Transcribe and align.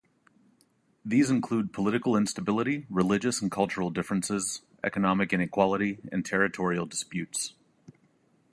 These 1.05 1.29
include 1.29 1.73
political 1.73 2.17
instability, 2.17 2.87
religious 2.89 3.39
and 3.39 3.51
cultural 3.51 3.91
differences, 3.91 4.63
economic 4.83 5.31
inequality, 5.31 5.99
and 6.11 6.25
territorial 6.25 6.87
disputes. 6.87 7.53